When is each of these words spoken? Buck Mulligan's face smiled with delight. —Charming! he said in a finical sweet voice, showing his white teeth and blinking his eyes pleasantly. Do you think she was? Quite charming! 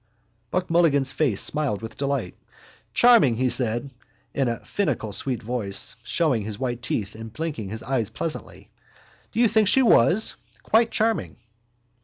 Buck 0.49 0.71
Mulligan's 0.71 1.11
face 1.11 1.41
smiled 1.41 1.83
with 1.83 1.95
delight. 1.95 2.33
—Charming! 2.91 3.35
he 3.35 3.49
said 3.49 3.91
in 4.33 4.47
a 4.47 4.59
finical 4.65 5.11
sweet 5.11 5.43
voice, 5.43 5.95
showing 6.03 6.41
his 6.41 6.57
white 6.57 6.81
teeth 6.81 7.13
and 7.13 7.31
blinking 7.31 7.69
his 7.69 7.83
eyes 7.83 8.09
pleasantly. 8.09 8.71
Do 9.31 9.39
you 9.39 9.47
think 9.47 9.67
she 9.67 9.83
was? 9.83 10.37
Quite 10.63 10.89
charming! 10.89 11.37